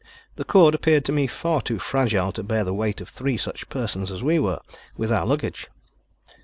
The 0.35 0.43
cord 0.43 0.73
appeared 0.73 1.05
to 1.05 1.11
me 1.11 1.27
far 1.27 1.61
too 1.61 1.77
fragile 1.77 2.31
to 2.31 2.41
bear 2.41 2.63
the 2.63 2.73
weight 2.73 3.01
of 3.01 3.09
three 3.09 3.37
such 3.37 3.69
persons 3.69 4.11
as 4.11 4.23
we 4.23 4.39
were, 4.39 4.57
with 4.97 5.11
our 5.11 5.27
luggage. 5.27 5.69